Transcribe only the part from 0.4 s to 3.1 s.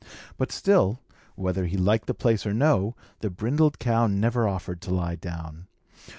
still, whether he liked the place or no,